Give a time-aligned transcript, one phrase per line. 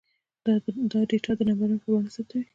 [0.45, 0.53] دا
[0.91, 2.45] ډاټا د نمبرونو په بڼه ثبتوي.